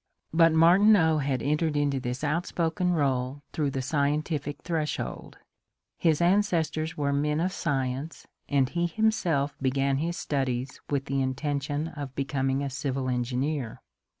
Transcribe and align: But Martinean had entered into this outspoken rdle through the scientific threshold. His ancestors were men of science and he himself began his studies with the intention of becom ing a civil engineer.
But 0.33 0.51
Martinean 0.51 1.19
had 1.21 1.43
entered 1.43 1.77
into 1.77 1.99
this 1.99 2.23
outspoken 2.23 2.93
rdle 2.93 3.43
through 3.53 3.69
the 3.69 3.83
scientific 3.83 4.63
threshold. 4.63 5.37
His 5.99 6.21
ancestors 6.21 6.97
were 6.97 7.13
men 7.13 7.39
of 7.39 7.51
science 7.53 8.25
and 8.49 8.67
he 8.67 8.87
himself 8.87 9.55
began 9.61 9.97
his 9.97 10.17
studies 10.17 10.81
with 10.89 11.05
the 11.05 11.21
intention 11.21 11.89
of 11.89 12.15
becom 12.15 12.49
ing 12.49 12.63
a 12.63 12.69
civil 12.71 13.09
engineer. 13.09 13.79